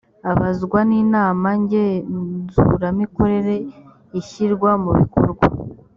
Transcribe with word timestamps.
abazwa 0.31 0.79
n 0.89 0.91
inama 1.01 1.49
ngenzuramikorere 1.61 3.55
ishyirwa 4.19 4.69
mubikorwa 4.83 5.45